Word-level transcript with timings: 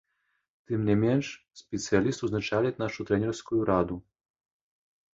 Тым 0.71 0.79
не 0.91 0.95
менш 1.03 1.25
спецыяліст 1.61 2.19
узначаліць 2.29 2.75
нашу 2.83 2.99
трэнерскую 3.11 3.61
раду. 3.75 4.03